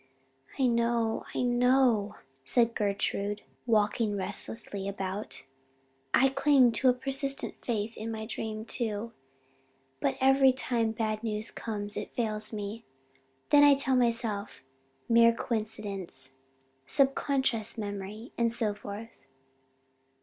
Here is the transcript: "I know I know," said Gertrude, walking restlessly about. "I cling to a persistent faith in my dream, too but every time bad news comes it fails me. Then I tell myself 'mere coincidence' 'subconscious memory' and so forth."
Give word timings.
"I 0.57 0.65
know 0.65 1.25
I 1.35 1.43
know," 1.43 2.15
said 2.43 2.73
Gertrude, 2.73 3.43
walking 3.67 4.17
restlessly 4.17 4.87
about. 4.87 5.45
"I 6.11 6.29
cling 6.29 6.71
to 6.71 6.89
a 6.89 6.93
persistent 6.93 7.63
faith 7.63 7.95
in 7.95 8.09
my 8.09 8.25
dream, 8.25 8.65
too 8.65 9.13
but 9.99 10.17
every 10.19 10.53
time 10.53 10.91
bad 10.93 11.21
news 11.21 11.51
comes 11.51 11.95
it 11.97 12.15
fails 12.15 12.51
me. 12.51 12.83
Then 13.51 13.63
I 13.63 13.75
tell 13.75 13.95
myself 13.95 14.63
'mere 15.07 15.33
coincidence' 15.33 16.31
'subconscious 16.87 17.77
memory' 17.77 18.31
and 18.39 18.51
so 18.51 18.73
forth." 18.73 19.27